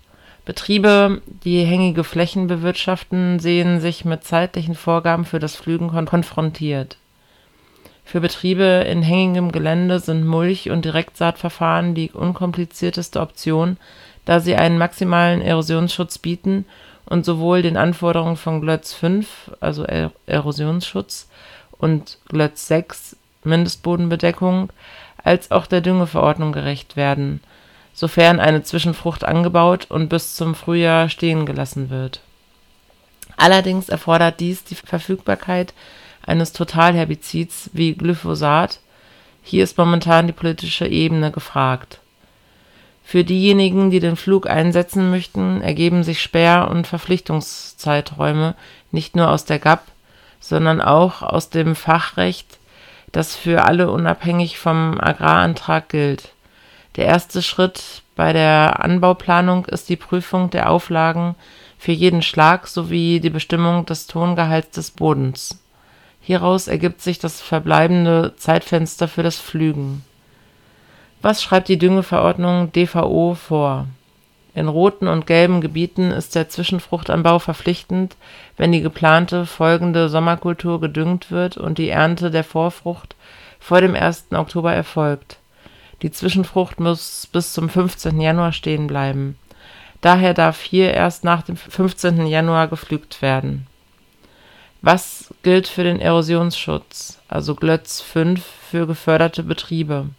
Betriebe, 0.45 1.21
die 1.43 1.63
hängige 1.63 2.03
Flächen 2.03 2.47
bewirtschaften, 2.47 3.39
sehen 3.39 3.79
sich 3.79 4.05
mit 4.05 4.23
zeitlichen 4.23 4.75
Vorgaben 4.75 5.25
für 5.25 5.39
das 5.39 5.55
Pflügen 5.55 5.89
konfrontiert 6.05 6.97
für 8.05 8.21
Betriebe 8.21 8.85
in 8.87 9.01
hängigem 9.01 9.51
Gelände 9.51 9.99
sind 9.99 10.25
Mulch 10.25 10.69
und 10.69 10.85
Direktsaatverfahren 10.85 11.95
die 11.95 12.11
unkomplizierteste 12.11 13.19
Option, 13.19 13.77
da 14.25 14.39
sie 14.39 14.55
einen 14.55 14.77
maximalen 14.77 15.41
Erosionsschutz 15.41 16.17
bieten 16.17 16.65
und 17.05 17.25
sowohl 17.25 17.61
den 17.61 17.77
Anforderungen 17.77 18.37
von 18.37 18.61
GLÖTZ 18.61 18.93
5 18.93 19.51
also 19.59 19.85
(Erosionsschutz) 20.25 21.27
und 21.77 22.17
GLÖTZ 22.29 22.67
6 22.67 23.15
(Mindestbodenbedeckung) 23.43 24.69
als 25.23 25.51
auch 25.51 25.65
der 25.65 25.81
Düngeverordnung 25.81 26.51
gerecht 26.51 26.95
werden, 26.95 27.41
sofern 27.93 28.39
eine 28.39 28.63
Zwischenfrucht 28.63 29.23
angebaut 29.23 29.87
und 29.89 30.09
bis 30.09 30.35
zum 30.35 30.55
Frühjahr 30.55 31.09
stehen 31.09 31.45
gelassen 31.45 31.89
wird. 31.89 32.21
Allerdings 33.37 33.89
erfordert 33.89 34.39
dies 34.39 34.63
die 34.63 34.75
Verfügbarkeit 34.75 35.73
eines 36.25 36.53
Totalherbizids 36.53 37.69
wie 37.73 37.93
Glyphosat, 37.93 38.79
hier 39.43 39.63
ist 39.63 39.77
momentan 39.77 40.27
die 40.27 40.33
politische 40.33 40.87
Ebene 40.87 41.31
gefragt. 41.31 41.99
Für 43.03 43.25
diejenigen, 43.25 43.91
die 43.91 43.99
den 43.99 44.15
Flug 44.15 44.49
einsetzen 44.49 45.09
möchten, 45.09 45.61
ergeben 45.61 46.03
sich 46.03 46.21
Sperr 46.21 46.69
und 46.71 46.87
Verpflichtungszeiträume 46.87 48.55
nicht 48.91 49.15
nur 49.15 49.29
aus 49.29 49.43
der 49.43 49.59
GAP, 49.59 49.83
sondern 50.39 50.81
auch 50.81 51.21
aus 51.21 51.49
dem 51.49 51.75
Fachrecht, 51.75 52.57
das 53.11 53.35
für 53.35 53.65
alle 53.65 53.91
unabhängig 53.91 54.57
vom 54.57 54.99
Agrarantrag 54.99 55.89
gilt. 55.89 56.29
Der 56.95 57.05
erste 57.05 57.41
Schritt 57.41 58.01
bei 58.15 58.31
der 58.31 58.83
Anbauplanung 58.83 59.65
ist 59.65 59.89
die 59.89 59.95
Prüfung 59.95 60.49
der 60.49 60.69
Auflagen 60.69 61.35
für 61.77 61.91
jeden 61.91 62.21
Schlag 62.21 62.67
sowie 62.67 63.19
die 63.19 63.29
Bestimmung 63.29 63.85
des 63.85 64.07
Tongehalts 64.07 64.71
des 64.71 64.91
Bodens 64.91 65.62
Hieraus 66.25 66.69
ergibt 66.69 67.01
sich 67.01 67.19
das 67.19 67.41
verbleibende 67.41 68.33
Zeitfenster 68.37 69.09
für 69.09 69.23
das 69.23 69.39
Pflügen. 69.39 70.05
Was 71.21 71.43
schreibt 71.43 71.67
die 71.67 71.77
Düngeverordnung 71.77 72.71
DVO 72.71 73.35
vor? 73.35 73.87
In 74.55 74.69
roten 74.69 75.09
und 75.09 75.27
gelben 75.27 75.59
Gebieten 75.59 76.11
ist 76.11 76.35
der 76.35 76.47
Zwischenfruchtanbau 76.47 77.39
verpflichtend, 77.39 78.15
wenn 78.55 78.71
die 78.71 78.79
geplante 78.79 79.45
folgende 79.45 80.07
Sommerkultur 80.07 80.79
gedüngt 80.79 81.29
wird 81.29 81.57
und 81.57 81.77
die 81.77 81.89
Ernte 81.89 82.31
der 82.31 82.45
Vorfrucht 82.45 83.17
vor 83.59 83.81
dem 83.81 83.93
1. 83.93 84.27
Oktober 84.31 84.73
erfolgt. 84.73 85.39
Die 86.03 86.11
Zwischenfrucht 86.11 86.79
muss 86.79 87.27
bis 87.33 87.51
zum 87.51 87.67
15. 87.67 88.21
Januar 88.21 88.53
stehen 88.53 88.87
bleiben. 88.87 89.37
Daher 89.99 90.33
darf 90.33 90.61
hier 90.61 90.93
erst 90.93 91.25
nach 91.25 91.41
dem 91.41 91.57
15. 91.57 92.27
Januar 92.27 92.69
gepflügt 92.69 93.21
werden 93.21 93.67
was 94.83 95.33
gilt 95.43 95.69
für 95.69 95.85
den 95.85 96.01
Erosionsschutz, 96.01 97.17
also 97.29 97.55
GLÖTZ 97.55 98.01
5 98.01 98.45
für 98.69 98.85
geförderte 98.85 99.41
Betriebe? 99.41 100.09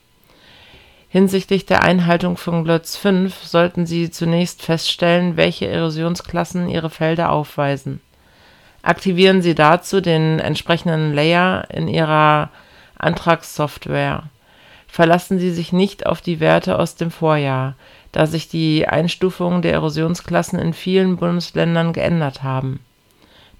Hinsichtlich 1.11 1.67
der 1.67 1.83
Einhaltung 1.83 2.39
von 2.39 2.65
GLÖTZ 2.65 2.97
5 2.97 3.45
sollten 3.45 3.85
Sie 3.85 4.11
zunächst 4.11 4.63
feststellen, 4.63 5.37
welche 5.37 5.69
Erosionsklassen 5.69 6.71
Ihre 6.71 6.89
Felder 6.89 7.31
aufweisen. 7.31 8.01
Aktivieren 8.81 9.43
Sie 9.43 9.55
dazu 9.55 10.01
den 10.01 10.39
entsprechenden 10.41 11.13
Layer 11.13 11.69
in 11.71 11.87
Ihrer 11.87 12.49
Antragssoftware. 12.97 14.31
Verlassen 14.89 15.39
Sie 15.39 15.51
sich 15.51 15.75
nicht 15.75 16.07
auf 16.07 16.23
die 16.23 16.41
Werte 16.41 16.79
aus 16.79 16.95
dem 16.95 17.11
Vorjahr, 17.11 17.75
da 18.13 18.27
sich 18.27 18.49
die 18.49 18.89
Einstufungen 18.89 19.61
der 19.61 19.75
Erosionsklassen 19.75 20.59
in 20.59 20.73
vielen 20.73 21.19
Bundesländern 21.19 21.93
geändert 21.93 22.43
haben 22.43 22.81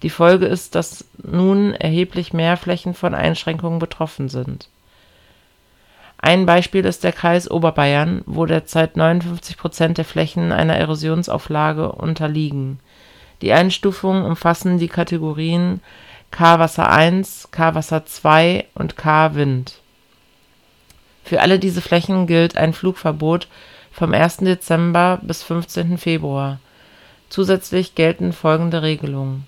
die 0.03 0.11
Folge 0.11 0.47
ist, 0.47 0.75
dass 0.75 1.05
nun 1.23 1.75
erheblich 1.75 2.33
mehr 2.33 2.57
Flächen 2.57 2.95
von 2.95 3.15
Einschränkungen 3.15 3.79
betroffen 3.79 4.29
sind. 4.29 4.69
Ein 6.19 6.47
Beispiel 6.47 6.85
ist 6.85 7.05
der 7.05 7.13
Kreis 7.13 7.51
Oberbayern, 7.51 8.23
wo 8.27 8.47
derzeit 8.47 8.97
59 8.97 9.57
Prozent 9.57 9.99
der 9.99 10.05
Flächen 10.05 10.53
einer 10.53 10.77
Erosionsauflage 10.77 11.93
unterliegen. 11.93 12.81
Die 13.43 13.53
Einstufungen 13.53 14.25
umfassen 14.25 14.79
die 14.79 14.89
Kategorien 14.89 15.81
K-Wasser 16.31 16.91
1, 16.91 17.49
K-Wasser 17.51 18.07
2 18.07 18.67
und 18.75 18.97
K-Wind. 18.97 19.81
Für 21.25 21.41
alle 21.41 21.59
diese 21.59 21.81
Flächen 21.81 22.27
gilt 22.27 22.57
ein 22.57 22.73
Flugverbot 22.73 23.49
vom 23.93 24.13
1. 24.13 24.39
Dezember 24.39 25.21
bis 25.23 25.43
15. 25.43 25.99
Februar. 25.99 26.59
Zusätzlich 27.29 27.95
gelten 27.95 28.33
folgende 28.33 28.83
Regelungen 28.83 29.47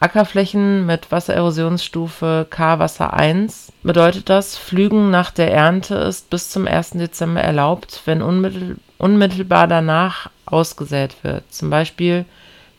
Ackerflächen 0.00 0.86
mit 0.86 1.10
Wassererosionsstufe 1.10 2.46
K-Wasser 2.48 3.14
1 3.14 3.72
bedeutet 3.82 4.28
das, 4.28 4.56
Pflügen 4.56 5.10
nach 5.10 5.32
der 5.32 5.52
Ernte 5.52 5.96
ist 5.96 6.30
bis 6.30 6.50
zum 6.50 6.68
1. 6.68 6.90
Dezember 6.90 7.40
erlaubt, 7.40 8.02
wenn 8.04 8.22
unmittelbar 8.22 9.66
danach 9.66 10.30
ausgesät 10.46 11.16
wird, 11.24 11.52
zum 11.52 11.68
Beispiel 11.70 12.26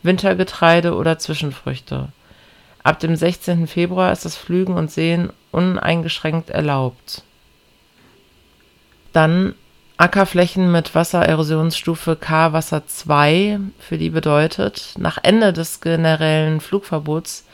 Wintergetreide 0.02 0.94
oder 0.94 1.18
Zwischenfrüchte. 1.18 2.08
Ab 2.82 3.00
dem 3.00 3.14
16. 3.14 3.66
Februar 3.66 4.12
ist 4.12 4.24
das 4.24 4.38
Pflügen 4.38 4.72
und 4.78 4.90
Säen 4.90 5.30
uneingeschränkt 5.50 6.48
erlaubt. 6.48 7.22
Dann 9.12 9.54
Ackerflächen 10.00 10.72
mit 10.72 10.94
Wassererosionsstufe 10.94 12.16
K 12.16 12.54
Wasser 12.54 12.86
2, 12.86 13.60
für 13.78 13.98
die 13.98 14.08
bedeutet, 14.08 14.94
nach 14.96 15.18
Ende 15.22 15.52
des 15.52 15.82
generellen 15.82 16.62
Flugverbots 16.62 17.44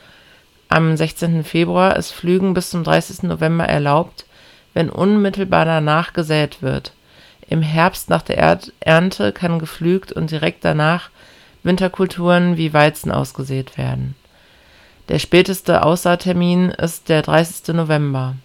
am 0.69 0.95
16. 0.95 1.43
Februar 1.43 1.97
ist 1.97 2.13
Flügen 2.13 2.53
bis 2.53 2.69
zum 2.69 2.85
30. 2.85 3.23
November 3.23 3.65
erlaubt, 3.65 4.25
wenn 4.73 4.89
unmittelbar 4.89 5.65
danach 5.65 6.13
gesät 6.13 6.61
wird. 6.61 6.93
Im 7.49 7.61
Herbst 7.61 8.09
nach 8.09 8.21
der 8.21 8.59
Ernte 8.79 9.33
kann 9.33 9.59
gepflügt 9.59 10.13
und 10.13 10.31
direkt 10.31 10.63
danach 10.63 11.09
Winterkulturen 11.63 12.55
wie 12.55 12.71
Weizen 12.71 13.11
ausgesät 13.11 13.77
werden. 13.77 14.15
Der 15.09 15.19
späteste 15.19 15.83
Aussaattermin 15.83 16.69
ist 16.69 17.09
der 17.09 17.23
30. 17.23 17.75
November. 17.75 18.35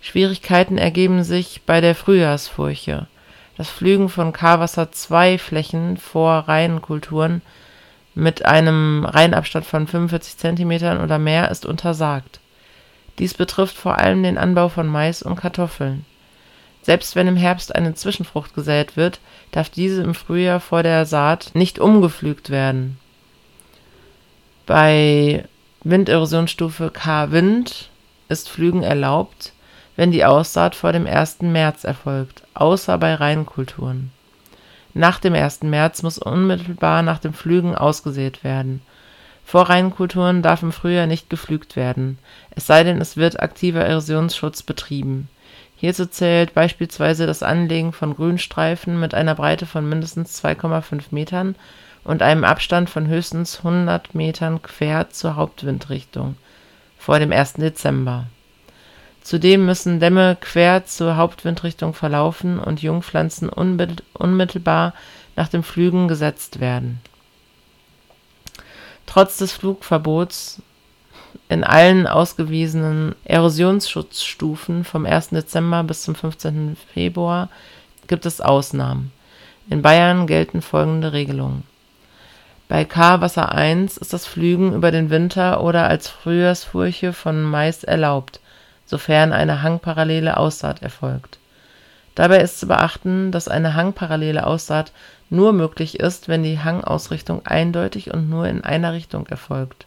Schwierigkeiten 0.00 0.78
ergeben 0.78 1.24
sich 1.24 1.60
bei 1.66 1.82
der 1.82 1.94
Frühjahrsfurche 1.94 3.06
das 3.58 3.68
Pflügen 3.68 4.08
von 4.08 4.32
K-Wasser-2-Flächen 4.32 5.96
vor 5.96 6.32
Reihenkulturen 6.46 7.42
mit 8.14 8.44
einem 8.44 9.04
Reihenabstand 9.04 9.66
von 9.66 9.88
45 9.88 10.38
cm 10.38 11.02
oder 11.02 11.18
mehr 11.18 11.50
ist 11.50 11.66
untersagt. 11.66 12.40
Dies 13.18 13.34
betrifft 13.34 13.76
vor 13.76 13.98
allem 13.98 14.22
den 14.22 14.38
Anbau 14.38 14.68
von 14.68 14.86
Mais 14.86 15.22
und 15.22 15.34
Kartoffeln. 15.36 16.06
Selbst 16.82 17.16
wenn 17.16 17.26
im 17.26 17.36
Herbst 17.36 17.74
eine 17.74 17.94
Zwischenfrucht 17.94 18.54
gesät 18.54 18.96
wird, 18.96 19.18
darf 19.50 19.68
diese 19.68 20.02
im 20.02 20.14
Frühjahr 20.14 20.60
vor 20.60 20.84
der 20.84 21.04
Saat 21.04 21.50
nicht 21.54 21.80
umgepflügt 21.80 22.50
werden. 22.50 22.98
Bei 24.66 25.44
Winderosionsstufe 25.82 26.90
K-Wind 26.90 27.90
ist 28.28 28.48
Pflügen 28.48 28.84
erlaubt 28.84 29.52
wenn 29.98 30.12
die 30.12 30.24
Aussaat 30.24 30.76
vor 30.76 30.92
dem 30.92 31.08
1. 31.08 31.38
März 31.40 31.82
erfolgt, 31.82 32.44
außer 32.54 32.96
bei 32.98 33.14
Reinkulturen. 33.14 34.12
Nach 34.94 35.18
dem 35.18 35.34
1. 35.34 35.64
März 35.64 36.04
muss 36.04 36.18
unmittelbar 36.18 37.02
nach 37.02 37.18
dem 37.18 37.34
Pflügen 37.34 37.74
ausgesät 37.74 38.44
werden. 38.44 38.80
Vor 39.44 39.62
Reinkulturen 39.68 40.40
darf 40.40 40.62
im 40.62 40.70
Frühjahr 40.70 41.08
nicht 41.08 41.28
gepflügt 41.28 41.74
werden, 41.74 42.18
es 42.50 42.68
sei 42.68 42.84
denn 42.84 43.00
es 43.00 43.16
wird 43.16 43.42
aktiver 43.42 43.80
Erosionsschutz 43.80 44.62
betrieben. 44.62 45.28
Hierzu 45.74 46.06
zählt 46.06 46.54
beispielsweise 46.54 47.26
das 47.26 47.42
Anlegen 47.42 47.92
von 47.92 48.14
Grünstreifen 48.14 49.00
mit 49.00 49.14
einer 49.14 49.34
Breite 49.34 49.66
von 49.66 49.88
mindestens 49.88 50.40
2,5 50.44 51.06
Metern 51.10 51.56
und 52.04 52.22
einem 52.22 52.44
Abstand 52.44 52.88
von 52.88 53.08
höchstens 53.08 53.58
100 53.64 54.14
Metern 54.14 54.62
quer 54.62 55.10
zur 55.10 55.34
Hauptwindrichtung 55.34 56.36
vor 56.98 57.18
dem 57.18 57.32
1. 57.32 57.54
Dezember 57.54 58.26
Zudem 59.28 59.66
müssen 59.66 60.00
Dämme 60.00 60.38
quer 60.40 60.86
zur 60.86 61.18
Hauptwindrichtung 61.18 61.92
verlaufen 61.92 62.58
und 62.58 62.80
Jungpflanzen 62.80 63.50
unmittelbar 63.50 64.94
nach 65.36 65.48
dem 65.48 65.62
Pflügen 65.62 66.08
gesetzt 66.08 66.60
werden. 66.60 67.02
Trotz 69.04 69.36
des 69.36 69.52
Flugverbots 69.52 70.62
in 71.50 71.62
allen 71.62 72.06
ausgewiesenen 72.06 73.14
Erosionsschutzstufen 73.24 74.84
vom 74.84 75.04
1. 75.04 75.28
Dezember 75.28 75.84
bis 75.84 76.04
zum 76.04 76.14
15. 76.14 76.78
Februar 76.94 77.50
gibt 78.06 78.24
es 78.24 78.40
Ausnahmen. 78.40 79.12
In 79.68 79.82
Bayern 79.82 80.26
gelten 80.26 80.62
folgende 80.62 81.12
Regelungen. 81.12 81.64
Bei 82.66 82.86
K-Wasser 82.86 83.52
1 83.52 83.98
ist 83.98 84.14
das 84.14 84.26
Pflügen 84.26 84.72
über 84.72 84.90
den 84.90 85.10
Winter 85.10 85.62
oder 85.62 85.86
als 85.86 86.08
Frühjahrsfurche 86.08 87.12
von 87.12 87.42
Mais 87.42 87.84
erlaubt, 87.84 88.40
sofern 88.88 89.32
eine 89.32 89.62
hangparallele 89.62 90.36
Aussaat 90.36 90.82
erfolgt. 90.82 91.38
Dabei 92.14 92.40
ist 92.40 92.58
zu 92.58 92.66
beachten, 92.66 93.30
dass 93.30 93.46
eine 93.46 93.74
hangparallele 93.74 94.46
Aussaat 94.46 94.92
nur 95.30 95.52
möglich 95.52 96.00
ist, 96.00 96.28
wenn 96.28 96.42
die 96.42 96.58
Hangausrichtung 96.58 97.46
eindeutig 97.46 98.12
und 98.12 98.28
nur 98.28 98.48
in 98.48 98.64
einer 98.64 98.92
Richtung 98.92 99.26
erfolgt 99.26 99.86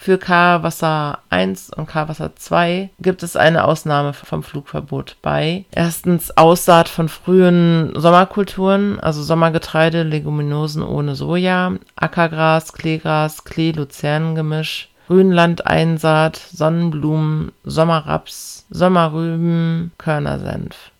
für 0.00 0.16
K-Wasser 0.16 1.18
1 1.28 1.74
und 1.76 1.86
K-Wasser 1.86 2.34
2 2.34 2.88
gibt 3.00 3.22
es 3.22 3.36
eine 3.36 3.64
Ausnahme 3.64 4.14
vom 4.14 4.42
Flugverbot 4.42 5.16
bei 5.20 5.66
erstens 5.72 6.34
Aussaat 6.38 6.88
von 6.88 7.10
frühen 7.10 7.92
Sommerkulturen, 7.94 8.98
also 8.98 9.22
Sommergetreide, 9.22 10.02
Leguminosen 10.02 10.82
ohne 10.82 11.14
Soja, 11.14 11.74
Ackergras, 11.96 12.72
Kleegras, 12.72 13.44
Klee-Luzern-Gemisch, 13.44 14.88
Grünlandeinsaat, 15.10 16.36
Sonnenblumen, 16.36 17.50
Sommerraps, 17.64 18.64
Sommerrüben, 18.70 19.90
Körnersenf. 19.98 20.92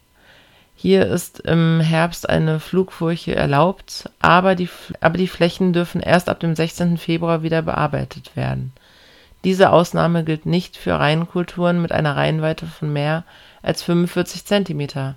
Hier 0.75 1.07
ist 1.07 1.39
im 1.39 1.79
Herbst 1.79 2.29
eine 2.29 2.59
Flugfurche 2.59 3.37
erlaubt, 3.37 4.11
aber 4.21 4.57
die, 4.57 4.69
aber 5.01 5.17
die 5.17 5.29
Flächen 5.29 5.73
dürfen 5.73 6.01
erst 6.01 6.29
ab 6.29 6.41
dem 6.41 6.57
16. 6.57 6.99
Februar 6.99 7.45
wieder 7.45 7.63
bearbeitet 7.63 8.35
werden. 8.35 8.73
Diese 9.45 9.71
Ausnahme 9.71 10.25
gilt 10.25 10.45
nicht 10.45 10.77
für 10.77 10.99
Reihenkulturen 10.99 11.81
mit 11.81 11.93
einer 11.93 12.17
Reihenweite 12.17 12.67
von 12.67 12.93
mehr 12.93 13.23
als 13.63 13.85
45 13.85 14.45
cm, 14.45 15.15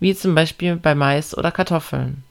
wie 0.00 0.14
zum 0.14 0.34
Beispiel 0.34 0.76
bei 0.76 0.94
Mais 0.94 1.36
oder 1.36 1.50
Kartoffeln. 1.50 2.24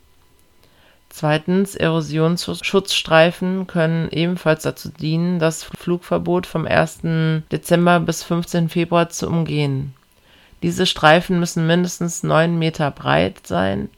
Zweitens, 1.15 1.75
Erosionsschutzstreifen 1.75 3.67
können 3.67 4.09
ebenfalls 4.09 4.63
dazu 4.63 4.89
dienen, 4.89 5.37
das 5.37 5.63
Flugverbot 5.63 6.47
vom 6.47 6.65
1. 6.65 7.01
Dezember 7.51 7.99
bis 7.99 8.23
15. 8.23 8.67
Februar 8.67 9.09
zu 9.09 9.27
umgehen. 9.27 9.93
Diese 10.63 10.87
Streifen 10.87 11.39
müssen 11.39 11.67
mindestens 11.67 12.23
9 12.23 12.57
Meter 12.57 12.89
breit 12.89 13.45
sein 13.45 13.91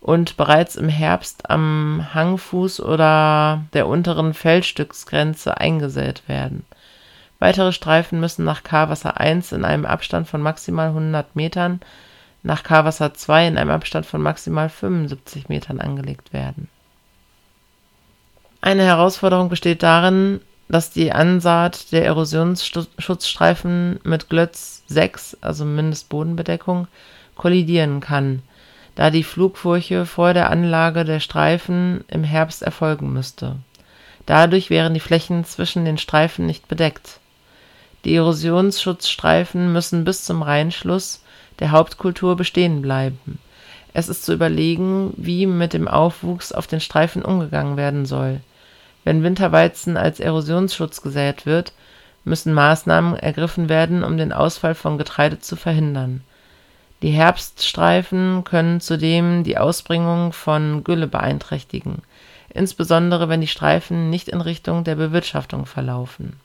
und 0.00 0.38
bereits 0.38 0.76
im 0.76 0.88
Herbst 0.88 1.50
am 1.50 2.06
Hangfuß 2.14 2.80
oder 2.80 3.62
der 3.74 3.86
unteren 3.86 4.32
Feldstücksgrenze 4.32 5.58
eingesät 5.58 6.26
werden. 6.26 6.64
Weitere 7.38 7.72
Streifen 7.72 8.18
müssen 8.18 8.46
nach 8.46 8.62
K-Wasser 8.62 9.20
1 9.20 9.52
in 9.52 9.66
einem 9.66 9.84
Abstand 9.84 10.26
von 10.26 10.40
maximal 10.40 10.88
100 10.88 11.36
Metern, 11.36 11.80
nach 12.46 12.62
K-Wasser 12.62 13.12
2 13.14 13.48
in 13.48 13.58
einem 13.58 13.70
Abstand 13.70 14.06
von 14.06 14.22
maximal 14.22 14.68
75 14.68 15.48
Metern 15.48 15.80
angelegt 15.80 16.32
werden. 16.32 16.68
Eine 18.60 18.84
Herausforderung 18.84 19.48
besteht 19.48 19.82
darin, 19.82 20.40
dass 20.68 20.90
die 20.90 21.12
Ansaat 21.12 21.92
der 21.92 22.04
Erosionsschutzstreifen 22.06 24.00
mit 24.02 24.28
Glötz 24.28 24.82
6, 24.86 25.38
also 25.40 25.64
Mindestbodenbedeckung, 25.64 26.88
kollidieren 27.36 28.00
kann 28.00 28.42
da 28.96 29.10
die 29.10 29.22
Flugfurche 29.22 30.06
vor 30.06 30.34
der 30.34 30.50
Anlage 30.50 31.04
der 31.04 31.20
Streifen 31.20 32.02
im 32.08 32.24
Herbst 32.24 32.62
erfolgen 32.62 33.12
müsste. 33.12 33.56
Dadurch 34.24 34.70
wären 34.70 34.94
die 34.94 35.00
Flächen 35.00 35.44
zwischen 35.44 35.84
den 35.84 35.98
Streifen 35.98 36.46
nicht 36.46 36.66
bedeckt. 36.66 37.20
Die 38.04 38.16
Erosionsschutzstreifen 38.16 39.72
müssen 39.72 40.04
bis 40.04 40.24
zum 40.24 40.42
Reinschluss 40.42 41.22
der 41.58 41.70
Hauptkultur 41.70 42.36
bestehen 42.36 42.82
bleiben. 42.82 43.38
Es 43.92 44.08
ist 44.08 44.24
zu 44.24 44.32
überlegen, 44.32 45.14
wie 45.16 45.46
mit 45.46 45.72
dem 45.72 45.88
Aufwuchs 45.88 46.52
auf 46.52 46.66
den 46.66 46.80
Streifen 46.80 47.22
umgegangen 47.22 47.76
werden 47.76 48.06
soll. 48.06 48.40
Wenn 49.04 49.22
Winterweizen 49.22 49.96
als 49.96 50.20
Erosionsschutz 50.20 51.00
gesät 51.00 51.46
wird, 51.46 51.72
müssen 52.24 52.52
Maßnahmen 52.52 53.16
ergriffen 53.16 53.68
werden, 53.68 54.02
um 54.02 54.16
den 54.16 54.32
Ausfall 54.32 54.74
von 54.74 54.98
Getreide 54.98 55.38
zu 55.38 55.56
verhindern 55.56 56.22
die 57.02 57.10
Herbststreifen 57.10 58.44
können 58.44 58.80
zudem 58.80 59.44
die 59.44 59.58
Ausbringung 59.58 60.32
von 60.32 60.82
Gülle 60.82 61.06
beeinträchtigen, 61.06 62.02
insbesondere 62.48 63.28
wenn 63.28 63.42
die 63.42 63.46
Streifen 63.46 64.08
nicht 64.08 64.28
in 64.28 64.40
Richtung 64.40 64.82
der 64.82 64.94
Bewirtschaftung 64.94 65.66
verlaufen. 65.66 66.40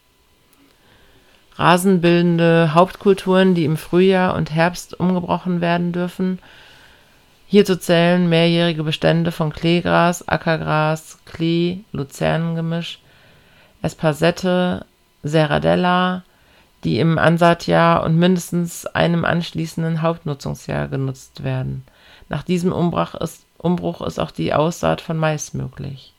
Rasenbildende 1.61 2.73
Hauptkulturen, 2.73 3.53
die 3.53 3.65
im 3.65 3.77
Frühjahr 3.77 4.35
und 4.35 4.51
Herbst 4.51 4.99
umgebrochen 4.99 5.61
werden 5.61 5.91
dürfen. 5.91 6.39
Hierzu 7.45 7.75
zählen 7.75 8.27
mehrjährige 8.27 8.83
Bestände 8.83 9.31
von 9.31 9.53
Kleegras, 9.53 10.27
Ackergras, 10.27 11.19
Klee, 11.25 11.79
Luzernengemisch, 11.91 12.99
Espasette, 13.83 14.85
Serradella, 15.21 16.23
die 16.83 16.99
im 16.99 17.19
Ansaatjahr 17.19 18.03
und 18.03 18.17
mindestens 18.17 18.87
einem 18.87 19.23
anschließenden 19.23 20.01
Hauptnutzungsjahr 20.01 20.87
genutzt 20.87 21.43
werden. 21.43 21.83
Nach 22.27 22.41
diesem 22.41 22.71
Umbruch 22.71 23.13
ist, 23.15 23.45
Umbruch 23.59 24.01
ist 24.01 24.19
auch 24.19 24.31
die 24.31 24.53
Aussaat 24.53 24.99
von 25.01 25.17
Mais 25.17 25.53
möglich. 25.53 26.13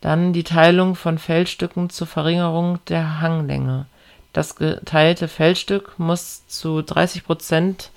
Dann 0.00 0.32
die 0.32 0.44
Teilung 0.44 0.94
von 0.94 1.18
Feldstücken 1.18 1.90
zur 1.90 2.06
Verringerung 2.06 2.78
der 2.88 3.20
Hanglänge. 3.20 3.86
Das 4.38 4.54
geteilte 4.54 5.26
Feldstück 5.26 5.98
muss 5.98 6.46
zu 6.46 6.80
30 6.80 7.24
Prozent 7.24 7.90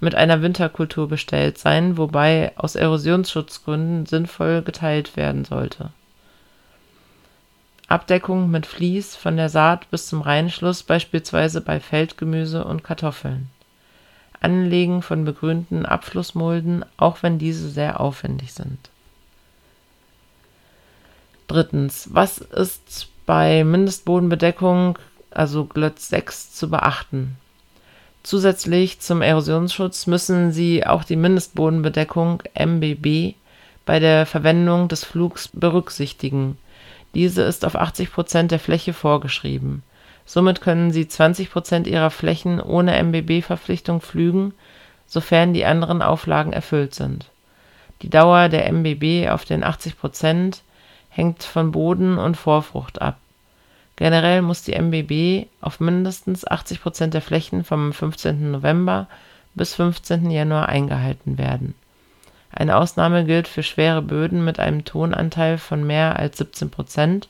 mit 0.00 0.16
einer 0.16 0.42
Winterkultur 0.42 1.06
bestellt 1.06 1.56
sein, 1.56 1.96
wobei 1.96 2.50
aus 2.56 2.74
Erosionsschutzgründen 2.74 4.04
sinnvoll 4.04 4.62
geteilt 4.62 5.16
werden 5.16 5.44
sollte 5.44 5.90
Abdeckung 7.86 8.50
mit 8.50 8.66
Vlies 8.66 9.14
von 9.14 9.36
der 9.36 9.48
Saat 9.48 9.88
bis 9.92 10.08
zum 10.08 10.20
Reinschluss 10.20 10.82
beispielsweise 10.82 11.60
bei 11.60 11.78
Feldgemüse 11.78 12.64
und 12.64 12.82
Kartoffeln. 12.82 13.48
Anlegen 14.40 15.00
von 15.00 15.24
begrünten 15.24 15.86
Abflussmulden, 15.86 16.84
auch 16.96 17.22
wenn 17.22 17.38
diese 17.38 17.70
sehr 17.70 18.00
aufwendig 18.00 18.52
sind. 18.52 18.90
Drittens, 21.46 22.08
was 22.12 22.38
ist 22.38 23.06
bei 23.26 23.62
Mindestbodenbedeckung, 23.62 24.98
also 25.36 25.64
Glötz 25.64 26.08
6, 26.08 26.54
zu 26.54 26.70
beachten? 26.70 27.36
Zusätzlich 28.22 29.00
zum 29.00 29.22
Erosionsschutz 29.22 30.06
müssen 30.06 30.52
Sie 30.52 30.86
auch 30.86 31.04
die 31.04 31.16
Mindestbodenbedeckung 31.16 32.42
MBB 32.54 33.34
bei 33.84 33.98
der 33.98 34.24
Verwendung 34.24 34.88
des 34.88 35.04
Flugs 35.04 35.48
berücksichtigen 35.48 36.56
diese 37.14 37.42
ist 37.42 37.64
auf 37.64 37.76
80 37.76 38.12
Prozent 38.12 38.50
der 38.50 38.58
Fläche 38.58 38.92
vorgeschrieben. 38.92 39.82
Somit 40.26 40.60
können 40.60 40.90
sie 40.90 41.06
20 41.06 41.50
Prozent 41.50 41.86
ihrer 41.86 42.10
Flächen 42.10 42.60
ohne 42.60 43.00
MBB-Verpflichtung 43.02 44.00
pflügen, 44.00 44.52
sofern 45.06 45.54
die 45.54 45.64
anderen 45.64 46.02
Auflagen 46.02 46.52
erfüllt 46.52 46.94
sind. 46.94 47.26
Die 48.02 48.10
Dauer 48.10 48.48
der 48.48 48.66
MBB 48.72 49.28
auf 49.30 49.44
den 49.44 49.62
80 49.62 49.98
Prozent 49.98 50.62
hängt 51.08 51.44
von 51.44 51.70
Boden 51.70 52.18
und 52.18 52.36
Vorfrucht 52.36 53.00
ab. 53.00 53.18
Generell 53.96 54.42
muss 54.42 54.62
die 54.62 54.74
MBB 54.74 55.46
auf 55.60 55.80
mindestens 55.80 56.46
80 56.46 56.82
Prozent 56.82 57.14
der 57.14 57.22
Flächen 57.22 57.64
vom 57.64 57.92
15. 57.92 58.50
November 58.50 59.08
bis 59.54 59.74
15. 59.74 60.30
Januar 60.30 60.68
eingehalten 60.68 61.38
werden 61.38 61.74
eine 62.56 62.76
Ausnahme 62.76 63.24
gilt 63.24 63.48
für 63.48 63.64
schwere 63.64 64.00
Böden 64.00 64.44
mit 64.44 64.60
einem 64.60 64.84
Tonanteil 64.84 65.58
von 65.58 65.84
mehr 65.84 66.18
als 66.18 66.38
17 66.38 66.70
Prozent. 66.70 67.28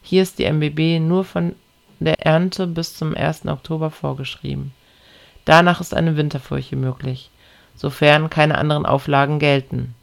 Hier 0.00 0.22
ist 0.22 0.38
die 0.38 0.44
MBB 0.44 1.00
nur 1.00 1.24
von 1.24 1.56
der 1.98 2.24
Ernte 2.24 2.68
bis 2.68 2.96
zum 2.96 3.16
1. 3.16 3.46
Oktober 3.46 3.90
vorgeschrieben. 3.90 4.72
Danach 5.44 5.80
ist 5.80 5.92
eine 5.92 6.16
Winterfurche 6.16 6.76
möglich, 6.76 7.30
sofern 7.74 8.30
keine 8.30 8.58
anderen 8.58 8.86
Auflagen 8.86 9.40
gelten. 9.40 9.94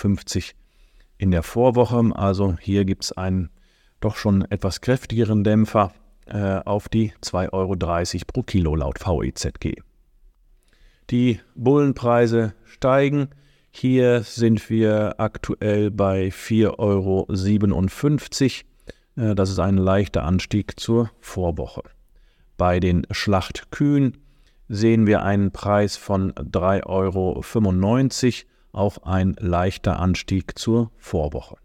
in 1.21 1.31
der 1.31 1.43
Vorwoche. 1.43 2.11
Also 2.15 2.57
hier 2.61 2.85
gibt 2.85 3.05
es 3.05 3.13
einen 3.13 3.51
doch 4.01 4.17
schon 4.17 4.43
etwas 4.51 4.81
kräftigeren 4.81 5.45
Dämpfer 5.45 5.93
äh, 6.27 6.61
auf 6.65 6.89
die 6.89 7.13
2,30 7.23 7.53
Euro 7.53 7.77
pro 8.27 8.43
Kilo 8.43 8.75
laut 8.75 8.99
VEZG. 9.01 9.83
Die 11.11 11.41
Bullenpreise 11.55 12.55
steigen. 12.65 13.29
Hier 13.71 14.23
sind 14.23 14.71
wir 14.71 15.17
aktuell 15.19 15.91
bei 15.91 16.29
4,57 16.29 18.65
Euro. 19.17 19.31
Äh, 19.31 19.35
das 19.35 19.51
ist 19.51 19.59
ein 19.59 19.77
leichter 19.77 20.25
Anstieg 20.25 20.81
zur 20.81 21.11
Vorwoche. 21.21 21.83
Bei 22.57 22.81
den 22.81 23.07
Schlachtkühen 23.11 24.19
sehen 24.69 25.07
wir 25.07 25.23
einen 25.23 25.51
Preis 25.51 25.97
von 25.97 26.33
3,95 26.33 26.87
Euro, 26.87 27.43
auch 28.73 28.99
ein 29.05 29.37
leichter 29.39 29.99
Anstieg 29.99 30.59
zur 30.59 30.91
Vorwoche. 30.97 31.57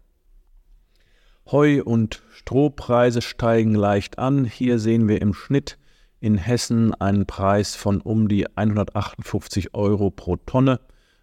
Heu- 1.50 1.82
und 1.84 2.22
Strohpreise 2.32 3.22
steigen 3.22 3.74
leicht 3.74 4.18
an. 4.18 4.44
Hier 4.44 4.78
sehen 4.78 5.08
wir 5.08 5.22
im 5.22 5.32
Schnitt 5.32 5.78
in 6.20 6.38
Hessen 6.38 6.92
einen 6.94 7.26
Preis 7.26 7.76
von 7.76 8.00
um 8.00 8.28
die 8.28 8.56
158 8.56 9.74
Euro 9.74 10.10
pro 10.10 10.36
Tonne. 10.36 10.80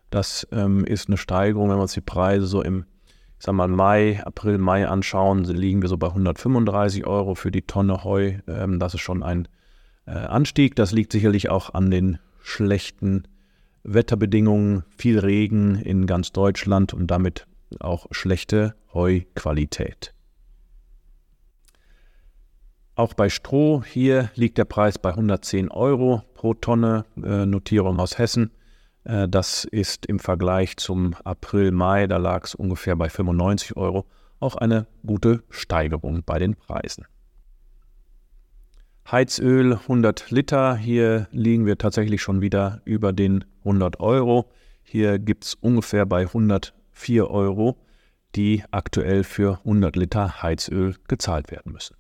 Das 0.10 0.48
ähm, 0.52 0.86
ist 0.86 1.08
eine 1.10 1.18
Steigerung, 1.18 1.70
wenn 1.70 1.78
wir 1.78 1.82
uns 1.82 1.94
die 1.94 2.02
Preise 2.02 2.46
so 2.46 2.62
im 2.62 2.86
ich 3.44 3.46
sag 3.46 3.56
mal, 3.56 3.68
Mai, 3.68 4.24
April, 4.24 4.58
Mai 4.58 4.88
anschauen, 4.88 5.44
liegen 5.44 5.82
wir 5.82 5.90
so 5.90 5.98
bei 5.98 6.08
135 6.08 7.06
Euro 7.06 7.36
für 7.36 7.52
die 7.52 7.64
Tonne 7.64 8.06
Heu. 8.06 8.36
Ähm, 8.48 8.80
das 8.80 8.94
ist 8.94 9.02
schon 9.02 9.22
ein 9.22 9.50
äh, 10.06 10.12
Anstieg. 10.12 10.78
Das 10.78 10.94
liegt 10.94 11.12
sicherlich 11.12 11.50
auch 11.50 11.74
an 11.74 11.92
den 11.92 12.20
schlechten 12.42 13.28
Wetterbedingungen, 13.84 14.84
viel 14.98 15.20
Regen 15.20 15.76
in 15.76 16.08
ganz 16.08 16.32
Deutschland 16.32 16.94
und 16.94 17.08
damit 17.08 17.48
auch 17.80 18.08
schlechte 18.12 18.76
Heuqualität. 18.94 20.14
Auch 22.96 23.16
bei 23.16 23.30
Stroh, 23.30 23.84
hier 23.84 24.30
liegt 24.36 24.60
der 24.60 24.66
Preis 24.66 25.00
bei 25.00 25.10
110 25.10 25.72
Euro 25.72 26.22
pro 26.36 26.54
Tonne, 26.54 27.06
äh, 27.18 27.46
Notierung 27.46 28.00
aus 28.00 28.20
Hessen. 28.20 28.52
Äh, 29.04 29.28
das 29.28 29.66
ist 29.66 30.06
im 30.06 30.20
Vergleich 30.20 30.78
zum 30.78 31.16
April, 31.24 31.72
Mai, 31.72 32.06
da 32.06 32.18
lag 32.18 32.46
es 32.46 32.54
ungefähr 32.54 32.96
bei 32.96 33.10
95 33.10 33.76
Euro, 33.78 34.06
auch 34.40 34.56
eine 34.56 34.86
gute 35.06 35.44
Steigerung 35.50 36.24
bei 36.24 36.38
den 36.38 36.56
Preisen. 36.56 37.06
Heizöl 39.12 39.74
100 39.74 40.32
Liter. 40.32 40.76
Hier 40.76 41.28
liegen 41.32 41.66
wir 41.66 41.78
tatsächlich 41.78 42.22
schon 42.22 42.42
wieder 42.42 42.82
über 42.86 43.14
den 43.14 43.44
100 43.60 44.00
Euro. 44.00 44.50
Hier 44.82 45.20
gibt 45.20 45.44
es 45.46 45.56
ungefähr 45.56 46.06
bei 46.06 46.22
104 46.22 47.30
Euro, 47.30 47.78
die 48.36 48.64
aktuell 48.72 49.24
für 49.24 49.60
100 49.60 49.96
Liter 49.96 50.42
Heizöl 50.42 50.96
gezahlt 51.08 51.52
werden 51.52 51.74
müssen. 51.74 51.96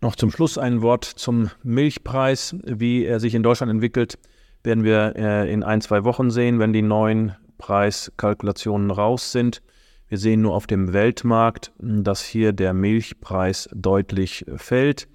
Noch 0.00 0.14
zum 0.14 0.30
Schluss 0.30 0.58
ein 0.58 0.82
Wort 0.82 1.04
zum 1.04 1.50
Milchpreis. 1.62 2.54
Wie 2.64 3.04
er 3.04 3.18
sich 3.18 3.34
in 3.34 3.42
Deutschland 3.42 3.70
entwickelt, 3.70 4.18
werden 4.62 4.84
wir 4.84 5.14
äh, 5.16 5.52
in 5.52 5.64
ein, 5.64 5.80
zwei 5.80 6.04
Wochen 6.04 6.30
sehen, 6.30 6.58
wenn 6.58 6.72
die 6.72 6.82
neuen 6.82 7.34
Preiskalkulationen 7.56 8.90
raus 8.90 9.32
sind. 9.32 9.62
Wir 10.08 10.18
sehen 10.18 10.42
nur 10.42 10.54
auf 10.54 10.66
dem 10.66 10.92
Weltmarkt, 10.92 11.72
dass 11.78 12.22
hier 12.22 12.52
der 12.52 12.74
Milchpreis 12.74 13.68
deutlich 13.74 14.44
fällt. 14.56 15.08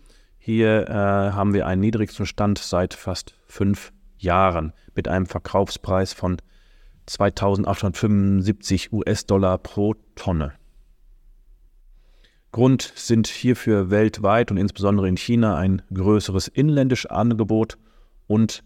Hier 0.46 0.90
äh, 0.90 0.94
haben 0.94 1.54
wir 1.54 1.68
einen 1.68 1.80
niedrigsten 1.80 2.26
Stand 2.26 2.58
seit 2.58 2.94
fast 2.94 3.34
fünf 3.46 3.94
Jahren 4.18 4.74
mit 4.94 5.08
einem 5.08 5.26
Verkaufspreis 5.26 6.12
von 6.12 6.36
2875 7.06 8.92
US-Dollar 8.92 9.58
pro 9.58 9.96
Tonne. 10.16 10.52
Grund 12.52 12.92
sind 12.94 13.28
hierfür 13.28 13.90
weltweit 13.90 14.52
und 14.52 14.58
insbesondere 14.58 15.08
in 15.08 15.16
China 15.16 15.56
ein 15.56 15.82
größeres 15.94 16.50
inländisches 16.50 17.10
Angebot 17.10 17.78
und 18.28 18.66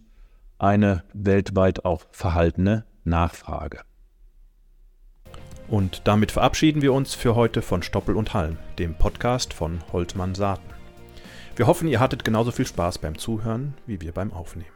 eine 0.57 1.03
weltweit 1.13 1.85
auch 1.85 2.07
verhaltene 2.09 2.85
Nachfrage. 3.03 3.81
Und 5.67 6.01
damit 6.05 6.31
verabschieden 6.31 6.81
wir 6.81 6.93
uns 6.93 7.13
für 7.13 7.35
heute 7.35 7.61
von 7.61 7.83
Stoppel 7.83 8.15
und 8.15 8.33
Halm, 8.33 8.57
dem 8.79 8.95
Podcast 8.95 9.53
von 9.53 9.83
Holtmann 9.93 10.33
Saaten. 10.33 10.76
Wir 11.57 11.65
hoffen, 11.65 11.87
ihr 11.87 11.99
hattet 11.99 12.23
genauso 12.23 12.51
viel 12.51 12.67
Spaß 12.67 12.99
beim 12.99 13.17
Zuhören 13.17 13.73
wie 13.87 13.99
wir 13.99 14.11
beim 14.11 14.31
Aufnehmen. 14.31 14.69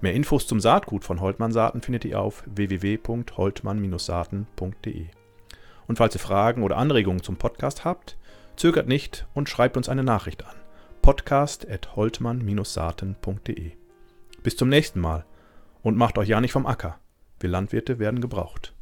Mehr 0.00 0.14
Infos 0.14 0.46
zum 0.46 0.60
Saatgut 0.60 1.02
von 1.02 1.20
Holtmann 1.20 1.50
Saaten 1.50 1.82
findet 1.82 2.04
ihr 2.04 2.20
auf 2.20 2.44
www.holtmann-saaten.de. 2.46 5.06
Und 5.88 5.98
falls 5.98 6.14
ihr 6.14 6.20
Fragen 6.20 6.62
oder 6.62 6.76
Anregungen 6.76 7.24
zum 7.24 7.38
Podcast 7.38 7.84
habt, 7.84 8.16
zögert 8.54 8.86
nicht 8.86 9.26
und 9.34 9.48
schreibt 9.48 9.76
uns 9.76 9.88
eine 9.88 10.04
Nachricht 10.04 10.46
an. 10.46 10.54
podcast.holtmann-saaten.de. 11.02 13.72
Bis 14.44 14.56
zum 14.56 14.68
nächsten 14.68 15.00
Mal 15.00 15.24
und 15.82 15.96
macht 15.96 16.18
euch 16.18 16.28
ja 16.28 16.40
nicht 16.40 16.52
vom 16.52 16.66
Acker. 16.66 17.00
Wir 17.40 17.50
Landwirte 17.50 17.98
werden 17.98 18.20
gebraucht. 18.20 18.75